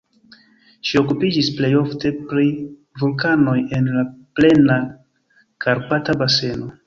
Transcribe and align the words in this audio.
Ŝi 0.91 0.95
okupiĝis 1.01 1.49
plej 1.59 1.69
ofte 1.81 2.11
pri 2.31 2.47
vulkanoj 3.03 3.55
en 3.79 3.91
la 3.99 4.05
plena 4.39 4.79
Karpata 5.67 6.17
baseno. 6.23 6.73